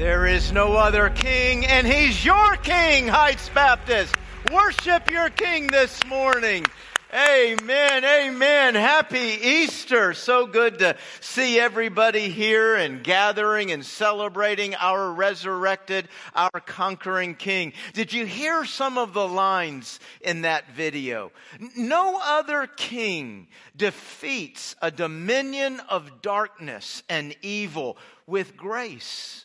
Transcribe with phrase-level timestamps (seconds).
[0.00, 4.14] There is no other king, and he's your king, Heights Baptist.
[4.50, 6.64] Worship your king this morning.
[7.12, 8.02] Amen.
[8.02, 8.74] Amen.
[8.76, 10.14] Happy Easter.
[10.14, 17.74] So good to see everybody here and gathering and celebrating our resurrected, our conquering King.
[17.92, 21.30] Did you hear some of the lines in that video?
[21.76, 29.44] No other king defeats a dominion of darkness and evil with grace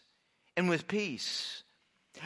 [0.55, 1.63] and with peace.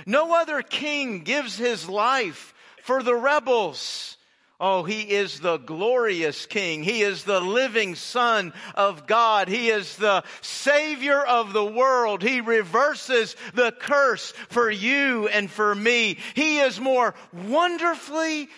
[0.06, 4.18] No other king gives his life for the rebels
[4.62, 6.84] Oh, he is the glorious king.
[6.84, 9.48] He is the living son of God.
[9.48, 12.22] He is the savior of the world.
[12.22, 16.18] He reverses the curse for you and for me.
[16.34, 18.50] He is more wonderfully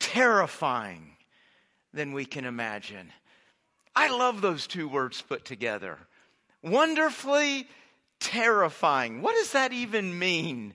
[0.00, 1.16] terrifying
[1.94, 3.10] than we can imagine.
[3.94, 5.96] I love those two words put together.
[6.62, 7.66] Wonderfully
[8.20, 9.22] terrifying.
[9.22, 10.74] What does that even mean?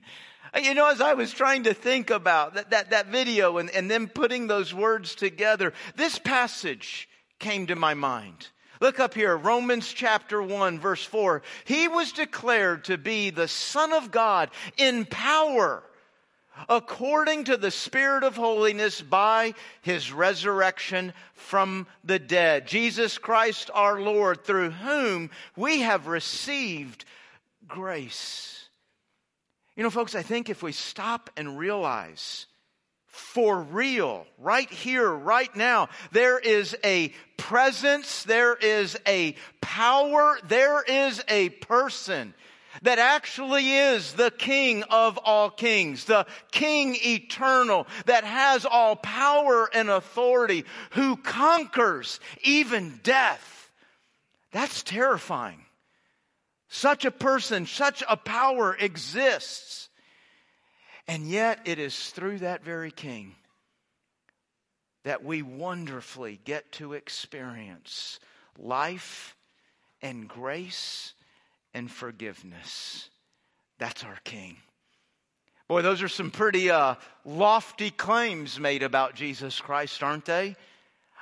[0.54, 3.70] Uh, you know, as I was trying to think about that, that, that video and,
[3.70, 8.48] and then putting those words together, this passage came to my mind.
[8.80, 11.42] Look up here, Romans chapter 1, verse 4.
[11.64, 15.84] He was declared to be the Son of God in power
[16.68, 22.66] according to the Spirit of holiness by his resurrection from the dead.
[22.66, 27.04] Jesus Christ our Lord, through whom we have received
[27.66, 28.62] grace
[29.76, 32.46] you know, folks, I think if we stop and realize
[33.06, 40.82] for real, right here, right now, there is a presence, there is a power, there
[40.82, 42.34] is a person
[42.82, 49.68] that actually is the King of all kings, the King eternal, that has all power
[49.74, 53.70] and authority, who conquers even death.
[54.52, 55.61] That's terrifying.
[56.74, 59.90] Such a person, such a power exists.
[61.06, 63.34] And yet it is through that very king
[65.04, 68.20] that we wonderfully get to experience
[68.58, 69.36] life
[70.00, 71.12] and grace
[71.74, 73.10] and forgiveness.
[73.78, 74.56] That's our king.
[75.68, 76.94] Boy, those are some pretty uh,
[77.26, 80.56] lofty claims made about Jesus Christ, aren't they?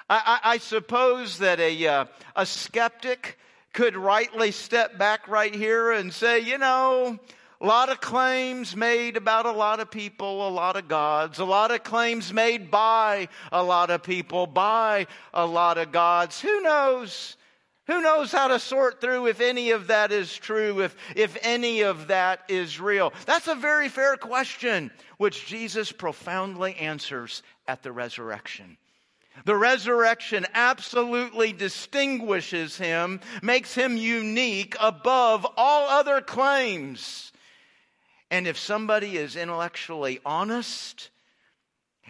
[0.09, 2.05] I, I, I suppose that a, uh,
[2.37, 3.37] a skeptic
[3.73, 7.19] could rightly step back right here and say, you know,
[7.61, 11.45] a lot of claims made about a lot of people, a lot of gods, a
[11.45, 16.41] lot of claims made by a lot of people, by a lot of gods.
[16.41, 17.37] Who knows?
[17.87, 21.83] Who knows how to sort through if any of that is true, if, if any
[21.83, 23.13] of that is real?
[23.27, 28.77] That's a very fair question, which Jesus profoundly answers at the resurrection.
[29.45, 37.33] The resurrection absolutely distinguishes him, makes him unique above all other claims.
[38.31, 41.11] And if somebody is intellectually honest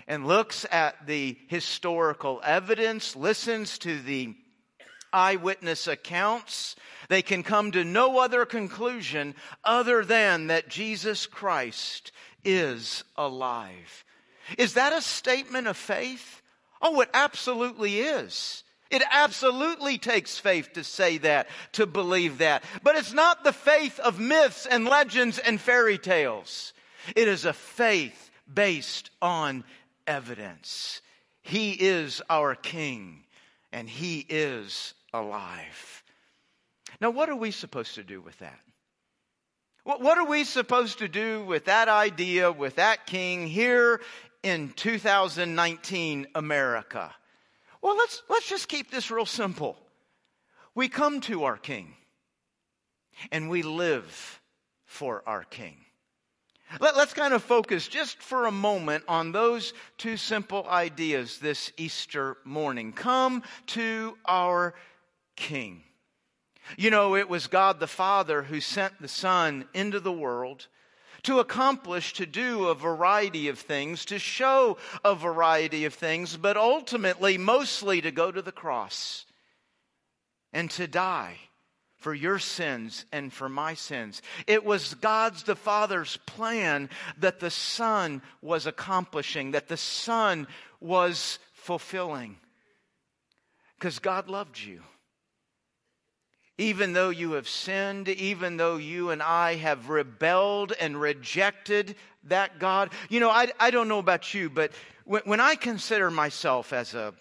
[0.06, 4.34] and looks at the historical evidence, listens to the
[5.12, 6.76] eyewitness accounts,
[7.08, 12.12] they can come to no other conclusion other than that Jesus Christ
[12.44, 14.04] is alive.
[14.58, 16.39] Is that a statement of faith?
[16.80, 18.64] Oh, it absolutely is.
[18.90, 22.64] It absolutely takes faith to say that, to believe that.
[22.82, 26.72] But it's not the faith of myths and legends and fairy tales.
[27.14, 29.64] It is a faith based on
[30.06, 31.02] evidence.
[31.42, 33.24] He is our King
[33.72, 36.02] and He is alive.
[37.00, 38.58] Now, what are we supposed to do with that?
[39.84, 44.00] What are we supposed to do with that idea, with that king here
[44.42, 47.14] in 2019 America?
[47.82, 49.76] Well, let's, let's just keep this real simple.
[50.74, 51.94] We come to our King
[53.32, 54.40] and we live
[54.84, 55.76] for our King.
[56.78, 61.72] Let, us kind of focus just for a moment on those two simple ideas this
[61.76, 62.92] Easter morning.
[62.92, 64.74] Come to our
[65.34, 65.82] King.
[66.76, 70.68] You know, it was God the Father who sent the Son into the world
[71.24, 76.56] to accomplish, to do a variety of things, to show a variety of things, but
[76.56, 79.26] ultimately, mostly to go to the cross
[80.52, 81.36] and to die
[81.96, 84.22] for your sins and for my sins.
[84.46, 86.88] It was God's the Father's plan
[87.18, 90.46] that the Son was accomplishing, that the Son
[90.80, 92.36] was fulfilling.
[93.78, 94.82] Because God loved you
[96.60, 102.58] even though you have sinned, even though you and I have rebelled and rejected that
[102.58, 102.90] God.
[103.08, 104.72] You know, I, I don't know about you, but
[105.04, 107.14] when, when I consider myself as a,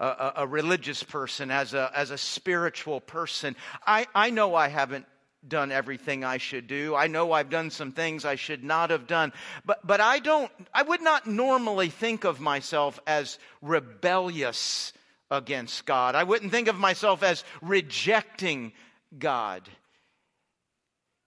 [0.00, 3.54] a, a, religious person, as a, as a spiritual person,
[3.86, 5.04] I, I know I haven't
[5.46, 6.94] done everything I should do.
[6.94, 9.34] I know I've done some things I should not have done.
[9.66, 14.94] But, but I don't, I would not normally think of myself as rebellious
[15.36, 16.14] against God.
[16.14, 18.72] I wouldn't think of myself as rejecting
[19.18, 19.68] God.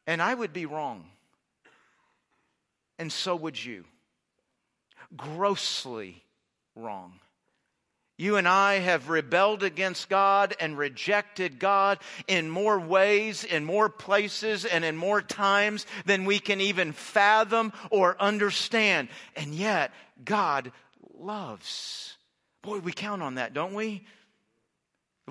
[0.06, 1.06] And I would be wrong.
[2.98, 3.86] And so would you.
[5.15, 6.24] Grossly
[6.75, 7.19] wrong.
[8.19, 13.89] You and I have rebelled against God and rejected God in more ways, in more
[13.89, 19.09] places, and in more times than we can even fathom or understand.
[19.36, 19.92] And yet,
[20.25, 20.71] God
[21.19, 22.17] loves.
[22.68, 24.04] Boy, we count on that, don't we?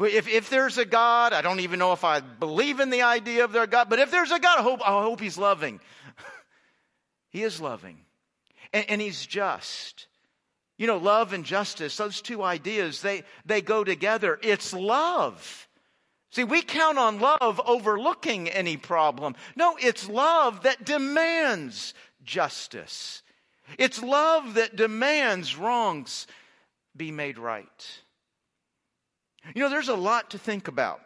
[0.00, 3.44] If, if there's a God, I don't even know if I believe in the idea
[3.44, 5.78] of their God, but if there's a God, I hope, I hope He's loving.
[7.28, 7.98] he is loving.
[8.72, 10.06] And, and He's just.
[10.78, 14.38] You know, love and justice, those two ideas, they, they go together.
[14.42, 15.68] It's love.
[16.30, 19.36] See, we count on love overlooking any problem.
[19.56, 21.92] No, it's love that demands
[22.24, 23.22] justice.
[23.76, 26.26] It's love that demands wrongs
[26.96, 28.00] be made right.
[29.54, 31.00] You know, there's a lot to think about.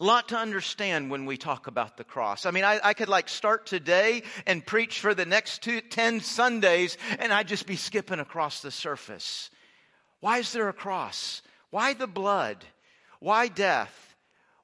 [0.00, 2.46] A lot to understand when we talk about the cross.
[2.46, 6.20] I mean, I, I could like start today and preach for the next two, 10
[6.20, 9.50] Sundays and I'd just be skipping across the surface.
[10.18, 11.42] Why is there a cross?
[11.70, 12.64] Why the blood?
[13.20, 14.13] Why death?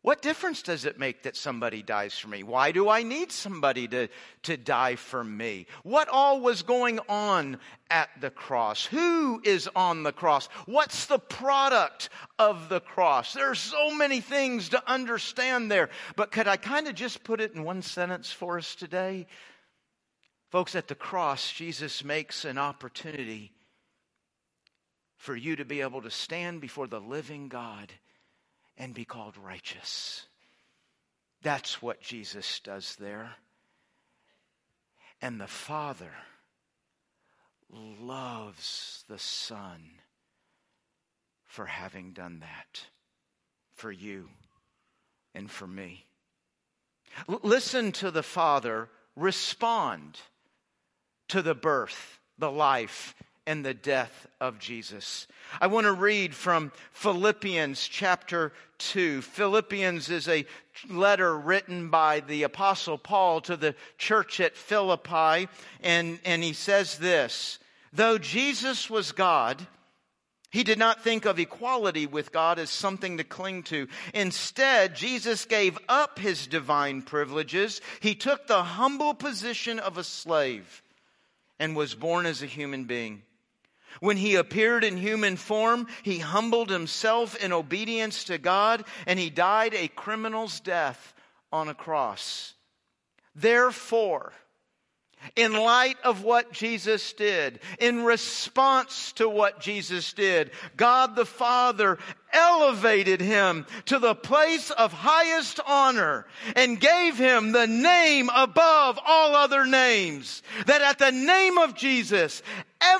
[0.02, 2.42] What difference does it make that somebody dies for me?
[2.42, 4.08] Why do I need somebody to,
[4.44, 5.66] to die for me?
[5.82, 7.58] What all was going on
[7.90, 8.86] at the cross?
[8.86, 10.48] Who is on the cross?
[10.64, 12.08] What's the product
[12.38, 13.34] of the cross?
[13.34, 15.90] There are so many things to understand there.
[16.16, 19.26] But could I kind of just put it in one sentence for us today?
[20.50, 23.52] Folks, at the cross, Jesus makes an opportunity
[25.18, 27.92] for you to be able to stand before the living God
[28.76, 30.26] and be called righteous.
[31.42, 33.36] That's what Jesus does there.
[35.22, 36.12] And the Father
[37.70, 39.82] loves the Son
[41.44, 42.80] for having done that
[43.74, 44.28] for you
[45.34, 46.06] and for me.
[47.28, 50.18] L- listen to the Father respond
[51.28, 53.14] to the birth, the life,
[53.46, 55.26] and the death of Jesus.
[55.60, 59.22] I want to read from Philippians chapter 2.
[59.22, 60.46] Philippians is a
[60.88, 65.48] letter written by the Apostle Paul to the church at Philippi,
[65.82, 67.58] and, and he says this
[67.92, 69.66] Though Jesus was God,
[70.50, 73.86] he did not think of equality with God as something to cling to.
[74.12, 77.80] Instead, Jesus gave up his divine privileges.
[78.00, 80.82] He took the humble position of a slave
[81.60, 83.22] and was born as a human being.
[83.98, 89.30] When he appeared in human form, he humbled himself in obedience to God and he
[89.30, 91.12] died a criminal's death
[91.52, 92.54] on a cross.
[93.34, 94.32] Therefore,
[95.36, 101.98] in light of what Jesus did, in response to what Jesus did, God the Father
[102.32, 106.26] elevated him to the place of highest honor
[106.56, 110.42] and gave him the name above all other names.
[110.66, 112.42] That at the name of Jesus,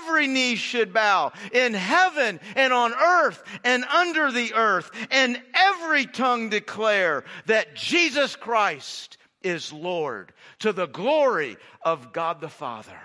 [0.02, 6.06] every knee should bow in heaven and on earth and under the earth and every
[6.06, 13.00] tongue declare that Jesus Christ is Lord to the glory of God the Father.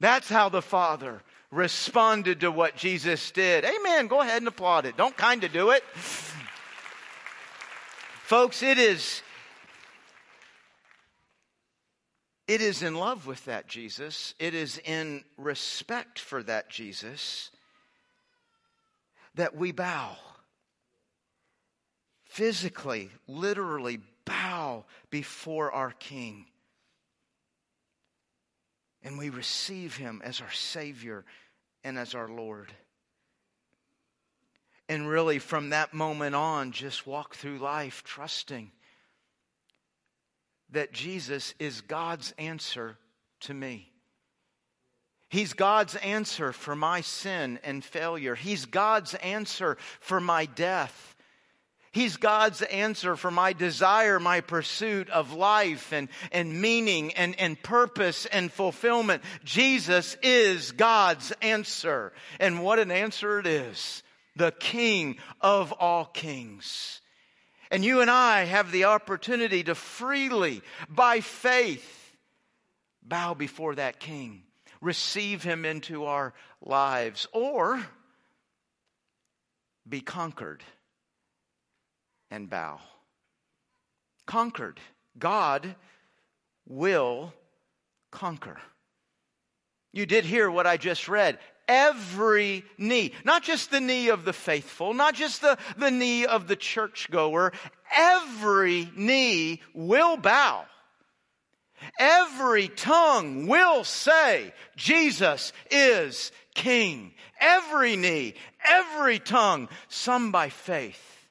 [0.00, 3.64] That's how the Father responded to what Jesus did.
[3.64, 4.08] Amen.
[4.08, 4.96] Go ahead and applaud it.
[4.96, 5.84] Don't kind of do it.
[8.24, 9.22] Folks, it is
[12.46, 14.34] it is in love with that Jesus.
[14.38, 17.50] It is in respect for that Jesus
[19.34, 20.16] that we bow.
[22.24, 26.46] Physically, literally bow before our King.
[29.02, 31.24] And we receive him as our Savior
[31.82, 32.72] and as our Lord.
[34.88, 38.70] And really, from that moment on, just walk through life trusting
[40.74, 42.96] that Jesus is God's answer
[43.40, 43.90] to me.
[45.28, 48.36] He's God's answer for my sin and failure.
[48.36, 51.16] He's God's answer for my death.
[51.90, 57.60] He's God's answer for my desire, my pursuit of life and, and meaning and, and
[57.60, 59.22] purpose and fulfillment.
[59.44, 62.12] Jesus is God's answer.
[62.40, 64.02] And what an answer it is.
[64.36, 67.00] The King of all kings.
[67.74, 72.14] And you and I have the opportunity to freely, by faith,
[73.02, 74.44] bow before that King,
[74.80, 77.84] receive Him into our lives, or
[79.88, 80.62] be conquered
[82.30, 82.78] and bow.
[84.24, 84.78] conquered.
[85.18, 85.74] God
[86.68, 87.34] will
[88.12, 88.58] conquer.
[89.92, 91.40] You did hear what I just read.
[91.66, 96.46] Every knee, not just the knee of the faithful, not just the, the knee of
[96.46, 97.52] the churchgoer,
[97.96, 100.66] every knee will bow.
[101.98, 107.14] Every tongue will say, Jesus is King.
[107.40, 111.28] Every knee, every tongue, some by faith,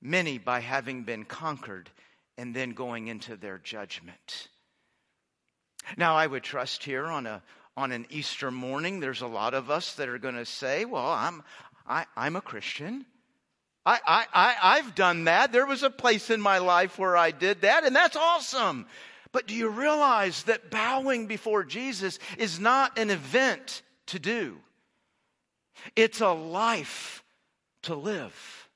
[0.00, 1.90] many by having been conquered
[2.36, 4.48] and then going into their judgment.
[5.96, 7.42] Now, I would trust here on a
[7.76, 11.06] on an Easter morning, there's a lot of us that are going to say, "Well,
[11.06, 11.42] I'm
[11.86, 13.04] I, I'm a Christian.
[13.86, 15.52] I, I, I I've done that.
[15.52, 18.86] There was a place in my life where I did that, and that's awesome."
[19.32, 24.58] But do you realize that bowing before Jesus is not an event to do?
[25.96, 27.24] It's a life
[27.82, 28.68] to live.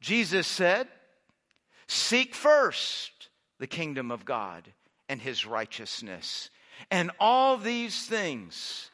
[0.00, 0.88] Jesus said,
[1.86, 3.28] Seek first
[3.58, 4.72] the kingdom of God
[5.08, 6.50] and his righteousness,
[6.90, 8.90] and all these things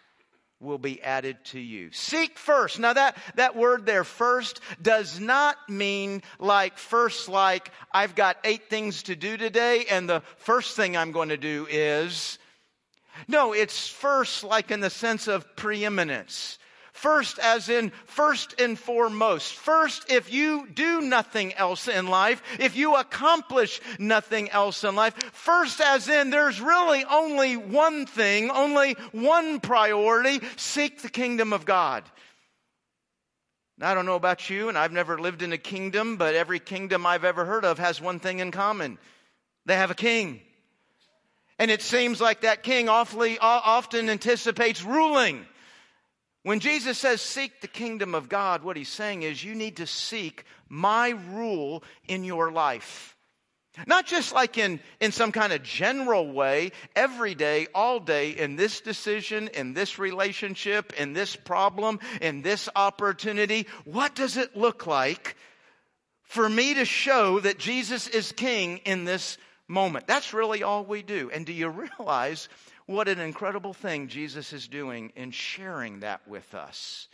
[0.61, 1.91] will be added to you.
[1.93, 2.81] Seek first.
[2.81, 8.69] Now that, that word there, first, does not mean like first, like I've got eight
[8.69, 12.39] things to do today, and the first thing I'm going to do is.
[13.27, 16.59] No, it's first like in the sense of preeminence.
[16.99, 19.55] First, as in first and foremost.
[19.55, 25.15] First, if you do nothing else in life, if you accomplish nothing else in life.
[25.33, 31.65] First, as in there's really only one thing, only one priority seek the kingdom of
[31.65, 32.03] God.
[33.79, 36.59] Now, I don't know about you, and I've never lived in a kingdom, but every
[36.59, 38.99] kingdom I've ever heard of has one thing in common
[39.67, 40.41] they have a king.
[41.61, 45.47] And it seems like that king awfully often anticipates ruling.
[46.49, 49.87] When Jesus says seek the kingdom of God, what he's saying is you need to
[49.87, 53.19] seek my rule in your life.
[53.87, 58.57] Not just like in, in some kind of general way, every day, all day, in
[58.57, 63.67] this decision, in this relationship, in this problem, in this opportunity.
[63.85, 65.37] What does it look like
[66.23, 69.37] for me to show that Jesus is king in this
[69.69, 70.07] moment?
[70.07, 71.31] That's really all we do.
[71.31, 72.49] And do you realize
[72.89, 77.09] what an incredible thing Jesus is doing in sharing that with us.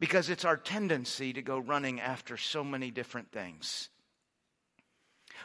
[0.00, 3.90] Because it's our tendency to go running after so many different things.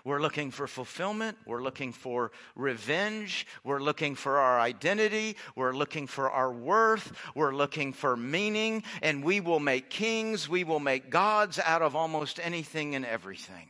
[0.04, 1.38] We're looking for fulfillment.
[1.46, 3.46] We're looking for revenge.
[3.64, 5.38] We're looking for our identity.
[5.56, 7.14] We're looking for our worth.
[7.36, 8.82] We're looking for meaning.
[9.04, 10.50] And we will make kings.
[10.50, 13.70] We will make gods out of almost anything and everything.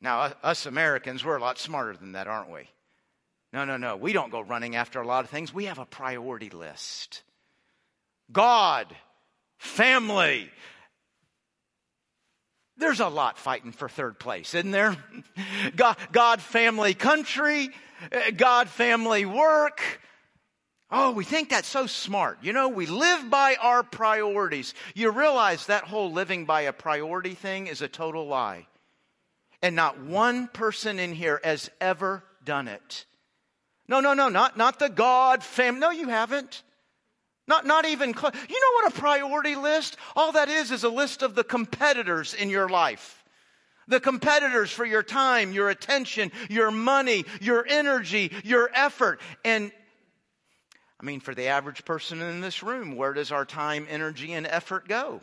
[0.00, 2.68] Now, us Americans, we're a lot smarter than that, aren't we?
[3.52, 3.96] No, no, no.
[3.96, 5.52] We don't go running after a lot of things.
[5.52, 7.22] We have a priority list
[8.30, 8.94] God,
[9.58, 10.50] family.
[12.76, 14.96] There's a lot fighting for third place, isn't there?
[15.76, 17.68] God, God family, country,
[18.36, 19.82] God, family, work.
[20.90, 22.38] Oh, we think that's so smart.
[22.42, 24.74] You know, we live by our priorities.
[24.94, 28.66] You realize that whole living by a priority thing is a total lie.
[29.62, 33.04] And not one person in here has ever done it.
[33.90, 35.80] No, no, no, not, not the God family.
[35.80, 36.62] No, you haven't.
[37.48, 38.32] Not, not even close.
[38.48, 39.96] You know what a priority list?
[40.14, 43.24] All that is is a list of the competitors in your life.
[43.88, 49.20] The competitors for your time, your attention, your money, your energy, your effort.
[49.44, 49.72] And
[51.00, 54.46] I mean, for the average person in this room, where does our time, energy, and
[54.46, 55.20] effort go?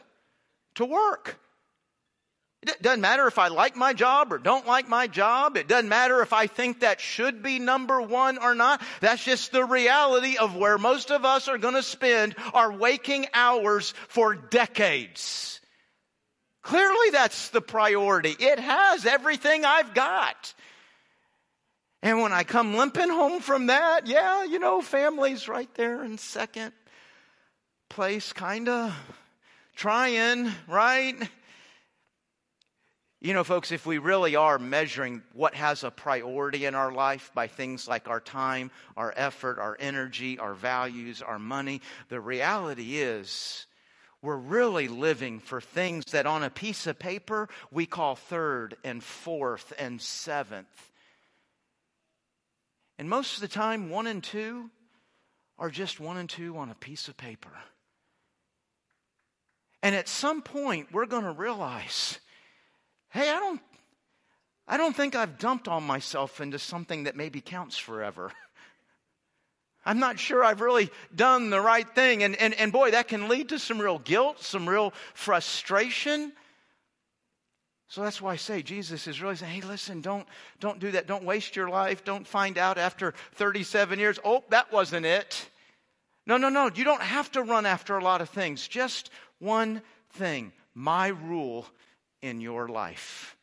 [0.76, 1.40] To work.
[2.64, 5.58] It doesn't matter if I like my job or don't like my job.
[5.58, 8.82] It doesn't matter if I think that should be number one or not.
[9.00, 13.28] That's just the reality of where most of us are going to spend our waking
[13.34, 15.62] hours for decades.
[16.64, 18.36] Clearly, that's the priority.
[18.38, 20.54] It has everything I've got.
[22.02, 26.18] And when I come limping home from that, yeah, you know, family's right there in
[26.18, 26.74] second
[27.90, 28.94] place, kind of
[29.76, 31.16] trying, right?
[33.20, 37.32] You know, folks, if we really are measuring what has a priority in our life
[37.34, 42.98] by things like our time, our effort, our energy, our values, our money, the reality
[42.98, 43.66] is
[44.22, 49.04] we're really living for things that on a piece of paper we call third and
[49.04, 50.92] fourth and seventh.
[53.00, 54.70] And most of the time, one and two
[55.58, 57.52] are just one and two on a piece of paper.
[59.82, 62.20] And at some point, we're going to realize
[63.10, 63.62] hey, I don't,
[64.68, 68.32] I don't think I've dumped all myself into something that maybe counts forever.
[69.86, 72.24] I'm not sure I've really done the right thing.
[72.24, 76.34] And, and, and boy, that can lead to some real guilt, some real frustration.
[77.88, 80.28] So that's why I say Jesus is really saying, hey, listen, don't,
[80.60, 81.08] don't do that.
[81.08, 82.04] Don't waste your life.
[82.04, 85.50] Don't find out after 37 years, oh, that wasn't it.
[86.26, 86.70] No, no, no.
[86.76, 88.68] You don't have to run after a lot of things.
[88.68, 89.10] Just
[89.40, 91.66] one thing my rule
[92.22, 93.38] in your life.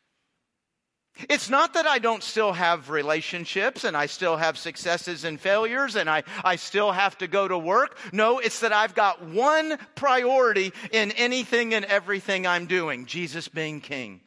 [1.29, 5.95] It's not that I don't still have relationships and I still have successes and failures
[5.95, 7.97] and I, I still have to go to work.
[8.13, 13.81] No, it's that I've got one priority in anything and everything I'm doing Jesus being
[13.81, 14.23] king.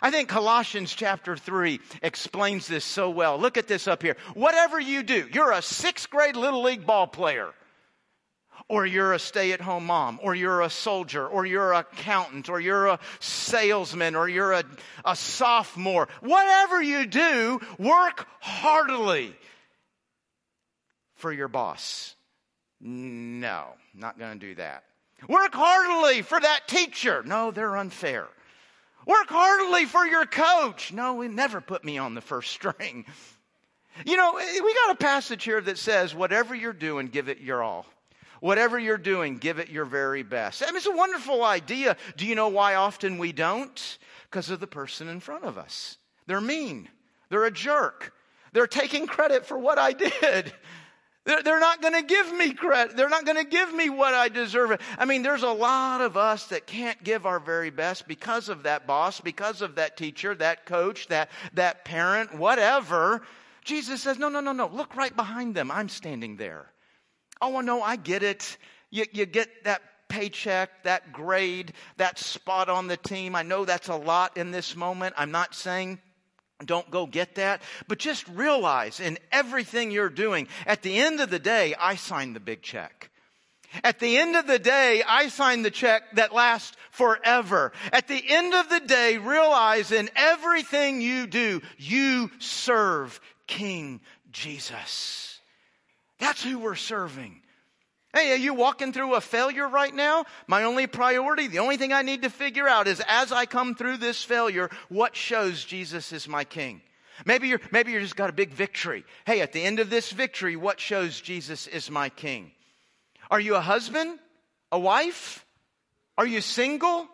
[0.00, 3.38] I think Colossians chapter 3 explains this so well.
[3.38, 4.16] Look at this up here.
[4.32, 7.52] Whatever you do, you're a sixth grade little league ball player
[8.72, 12.48] or you're a stay at home mom, or you're a soldier, or you're an accountant,
[12.48, 14.64] or you're a salesman, or you're a,
[15.04, 16.08] a sophomore.
[16.22, 19.36] Whatever you do, work heartily
[21.16, 22.14] for your boss.
[22.80, 24.84] No, not going to do that.
[25.28, 27.22] Work heartily for that teacher.
[27.26, 28.26] No, they're unfair.
[29.04, 30.94] Work heartily for your coach.
[30.94, 33.04] No, we never put me on the first string.
[34.06, 37.62] You know, we got a passage here that says, whatever you're doing, give it your
[37.62, 37.84] all.
[38.42, 40.64] Whatever you're doing, give it your very best.
[40.64, 41.96] I mean, it's a wonderful idea.
[42.16, 43.98] Do you know why often we don't?
[44.28, 45.96] Because of the person in front of us.
[46.26, 46.88] They're mean.
[47.28, 48.12] They're a jerk.
[48.52, 50.52] They're taking credit for what I did.
[51.24, 52.96] They're not going to give me credit.
[52.96, 54.76] They're not going to give me what I deserve.
[54.98, 58.64] I mean, there's a lot of us that can't give our very best because of
[58.64, 63.22] that boss, because of that teacher, that coach, that, that parent, whatever.
[63.62, 64.66] Jesus says, no, no, no, no.
[64.66, 65.70] Look right behind them.
[65.70, 66.72] I'm standing there.
[67.42, 68.56] Oh, no, I get it.
[68.90, 73.34] You, you get that paycheck, that grade, that spot on the team.
[73.34, 75.14] I know that's a lot in this moment.
[75.18, 75.98] I'm not saying
[76.64, 81.28] don't go get that, but just realize in everything you're doing, at the end of
[81.30, 83.10] the day, I signed the big check.
[83.82, 87.72] At the end of the day, I sign the check that lasts forever.
[87.90, 95.31] At the end of the day, realize in everything you do, you serve King Jesus.
[96.22, 97.42] That's who we're serving.
[98.14, 100.24] Hey, are you walking through a failure right now?
[100.46, 103.74] My only priority, the only thing I need to figure out is as I come
[103.74, 106.80] through this failure, what shows Jesus is my king?
[107.26, 109.04] Maybe you're, maybe you're just got a big victory.
[109.26, 112.52] Hey, at the end of this victory, what shows Jesus is my king?
[113.28, 114.20] Are you a husband?
[114.70, 115.44] A wife?
[116.16, 117.08] Are you single?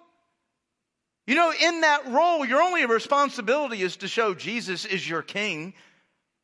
[1.27, 5.73] You know, in that role, your only responsibility is to show Jesus is your king.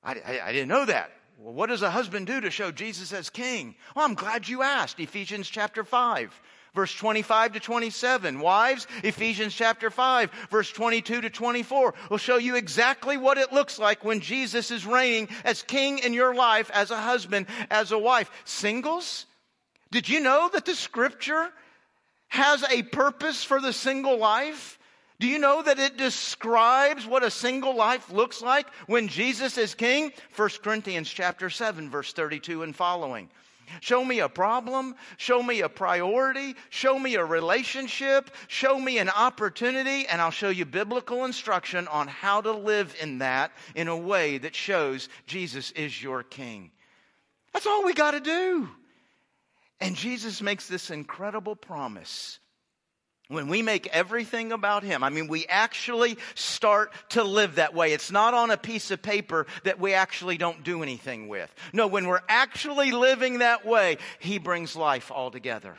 [0.03, 1.11] I, I, I didn't know that.
[1.38, 3.75] Well, what does a husband do to show Jesus as king?
[3.94, 5.01] Well, I'm glad you asked.
[5.01, 6.40] Ephesians chapter 5
[6.75, 8.40] verse 25 to 27.
[8.40, 13.79] Wives, Ephesians chapter 5, verse 22 to 24 will show you exactly what it looks
[13.79, 17.99] like when Jesus is reigning as king in your life, as a husband, as a
[17.99, 18.31] wife.
[18.44, 19.27] Singles,
[19.90, 21.49] did you know that the scripture
[22.29, 24.79] has a purpose for the single life?
[25.20, 29.74] Do you know that it describes what a single life looks like when Jesus is
[29.74, 30.12] king?
[30.35, 33.31] 1 Corinthians chapter 7 verse 32 and following.
[33.81, 39.09] Show me a problem, show me a priority, show me a relationship, show me an
[39.09, 43.96] opportunity, and I'll show you biblical instruction on how to live in that in a
[43.96, 46.70] way that shows Jesus is your king.
[47.53, 48.68] That's all we got to do.
[49.81, 52.38] And Jesus makes this incredible promise
[53.28, 57.92] when we make everything about Him, I mean, we actually start to live that way.
[57.92, 61.52] It's not on a piece of paper that we actually don't do anything with.
[61.72, 65.76] No, when we're actually living that way, He brings life altogether.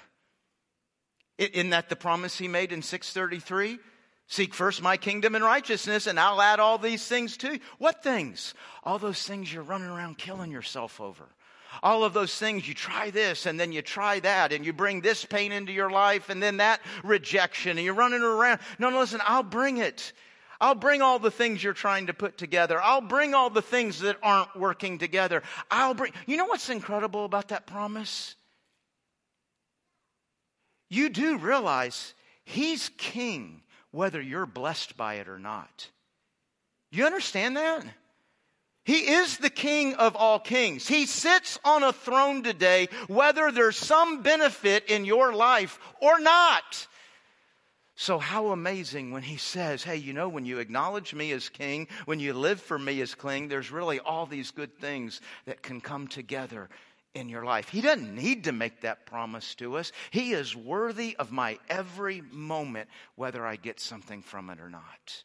[1.38, 3.77] Isn't that the promise He made in 633?
[4.27, 7.60] Seek first my kingdom and righteousness, and I'll add all these things to you.
[7.77, 8.55] What things?
[8.84, 11.25] All those things you're running around killing yourself over
[11.83, 12.67] all of those things.
[12.67, 15.89] You try this and then you try that and you bring this pain into your
[15.89, 18.59] life and then that rejection and you're running around.
[18.79, 20.13] No, no, listen, I'll bring it.
[20.59, 22.81] I'll bring all the things you're trying to put together.
[22.81, 25.43] I'll bring all the things that aren't working together.
[25.69, 28.35] I'll bring, you know what's incredible about that promise?
[30.89, 32.13] You do realize
[32.45, 35.89] He's king whether you're blessed by it or not.
[36.91, 37.83] Do you understand that?
[38.86, 40.88] He is the King of all kings.
[40.88, 46.88] He sits on a throne today, whether there's some benefit in your life or not.
[47.95, 51.88] So, how amazing when he says, Hey, you know, when you acknowledge me as king,
[52.06, 55.82] when you live for me as king, there's really all these good things that can
[55.82, 56.69] come together
[57.15, 57.69] in your life.
[57.69, 59.93] He doesn't need to make that promise to us.
[60.12, 65.24] He is worthy of my every moment, whether I get something from it or not.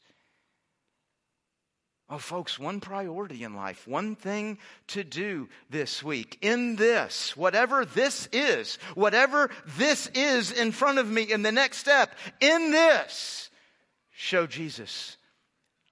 [2.13, 6.39] Oh, folks, one priority in life, one thing to do this week.
[6.43, 11.79] In this, whatever this is, whatever this is in front of me in the next
[11.79, 13.49] step, in this,
[14.11, 15.19] show Jesus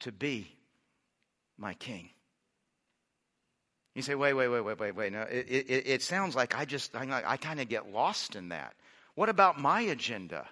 [0.00, 0.50] to be
[1.56, 2.10] my king.
[3.94, 5.12] You say, wait, wait, wait, wait, wait, wait.
[5.12, 8.48] No, it, it, it sounds like I just, I, I kind of get lost in
[8.48, 8.74] that.
[9.14, 10.48] What about my agenda?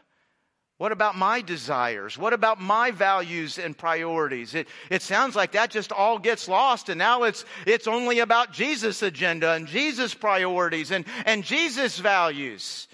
[0.78, 2.18] What about my desires?
[2.18, 4.54] What about my values and priorities?
[4.54, 8.52] It, it sounds like that just all gets lost and now it's, it's only about
[8.52, 12.88] Jesus' agenda and Jesus' priorities and, and Jesus' values.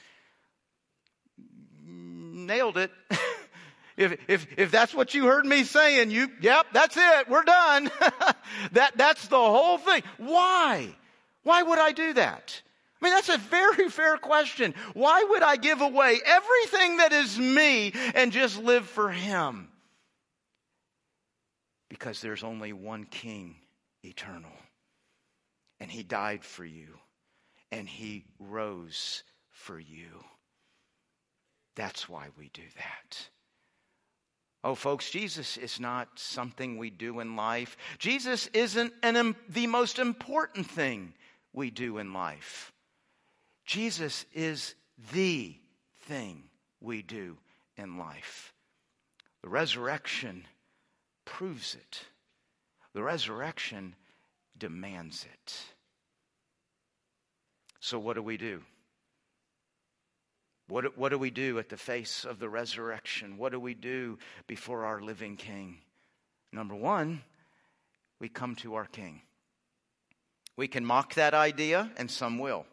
[1.85, 2.93] Nailed it.
[3.97, 7.29] if, if, if that's what you heard me saying, you, yep, that's it.
[7.29, 7.91] We're done.
[8.73, 10.05] that, that's the whole thing.
[10.19, 10.95] Why?
[11.43, 12.63] Why would I do that?
[13.03, 14.75] I mean, that's a very fair question.
[14.95, 19.69] Why would I give away everything that is me and just live for Him?
[21.89, 23.57] Because there's only one King
[24.05, 24.53] eternal.
[25.81, 26.97] And He died for you.
[27.73, 30.23] And He rose for you.
[31.75, 33.29] That's why we do that.
[34.63, 37.77] Oh, folks, Jesus is not something we do in life.
[37.99, 41.15] Jesus isn't an, the most important thing
[41.53, 42.73] we do in life.
[43.65, 44.75] Jesus is
[45.13, 45.57] the
[46.03, 46.45] thing
[46.81, 47.39] we do
[47.77, 48.53] in life.
[49.43, 50.47] The resurrection
[51.25, 52.03] proves it,
[52.95, 53.95] the resurrection
[54.59, 55.55] demands it.
[57.81, 58.63] So, what do we do?
[60.69, 63.37] What, what do we do at the face of the resurrection?
[63.37, 65.79] What do we do before our living King?
[66.53, 67.23] Number one,
[68.21, 69.23] we come to our King.
[70.57, 72.67] We can mock that idea, and some will.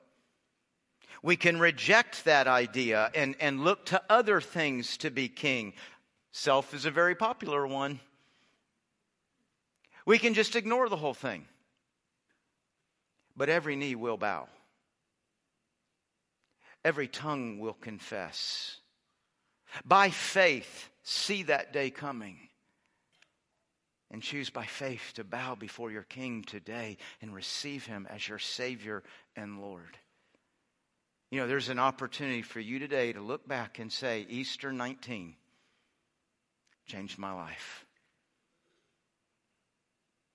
[1.22, 5.74] We can reject that idea and, and look to other things to be king.
[6.32, 8.00] Self is a very popular one.
[10.06, 11.46] We can just ignore the whole thing.
[13.36, 14.48] But every knee will bow,
[16.84, 18.78] every tongue will confess.
[19.86, 22.38] By faith, see that day coming.
[24.12, 28.40] And choose by faith to bow before your King today and receive him as your
[28.40, 29.04] Savior
[29.36, 30.00] and Lord.
[31.32, 35.36] You know, there's an opportunity for you today to look back and say, Easter 19
[36.88, 37.86] changed my life.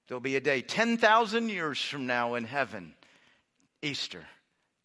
[0.07, 2.94] There'll be a day 10,000 years from now in heaven,
[3.83, 4.24] Easter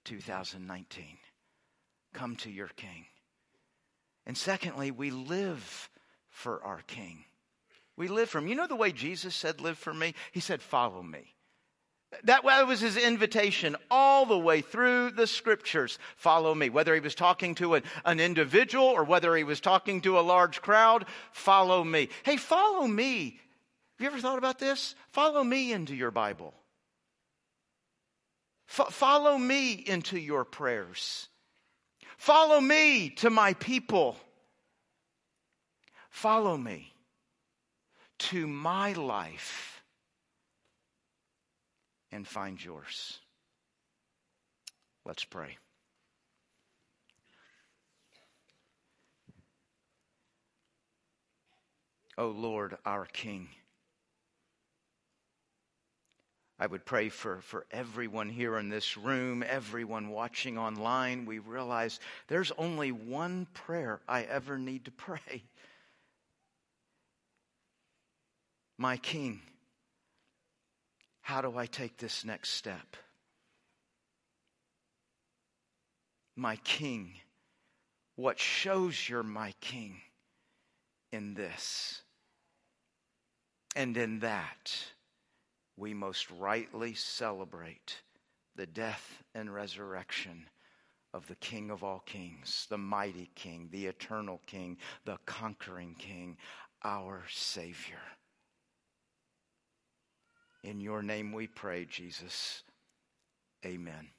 [0.05, 1.05] 2019.
[2.13, 3.05] Come to your King.
[4.25, 5.89] And secondly, we live
[6.29, 7.23] for our King.
[7.97, 8.47] We live for him.
[8.47, 10.15] You know the way Jesus said, Live for me?
[10.31, 11.35] He said, Follow me.
[12.23, 15.99] That was his invitation all the way through the scriptures.
[16.15, 16.69] Follow me.
[16.69, 20.61] Whether he was talking to an, individual or whether he was talking to a large
[20.61, 22.09] crowd, follow me.
[22.23, 23.39] Hey, follow me.
[23.97, 24.95] Have you ever thought about this?
[25.11, 26.53] Follow me into your Bible.
[28.67, 31.27] F- follow me into your prayers.
[32.17, 34.17] Follow me to my people.
[36.09, 36.91] Follow me
[38.17, 39.78] to my life
[42.11, 43.19] and find yours.
[45.05, 45.57] Let's pray.
[52.17, 53.47] O oh Lord, our King.
[56.59, 61.25] I would pray for, for everyone here in this room, everyone watching online.
[61.25, 65.43] We realize there's only one prayer I ever need to pray.
[68.77, 69.39] My King,
[71.29, 72.97] how do I take this next step?
[76.35, 77.11] My King,
[78.15, 79.97] what shows you're my King
[81.11, 82.01] in this?
[83.75, 84.73] And in that,
[85.77, 88.01] we most rightly celebrate
[88.55, 90.47] the death and resurrection
[91.13, 96.37] of the King of all kings, the mighty King, the eternal King, the conquering King,
[96.83, 98.01] our Savior.
[100.63, 102.63] In your name we pray, Jesus.
[103.65, 104.09] Amen.